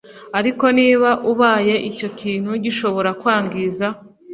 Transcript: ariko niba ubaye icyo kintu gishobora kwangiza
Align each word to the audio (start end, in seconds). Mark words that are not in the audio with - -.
ariko 0.39 0.65
niba 0.77 1.09
ubaye 1.31 1.75
icyo 1.89 2.07
kintu 2.19 2.51
gishobora 2.63 3.09
kwangiza 3.21 3.87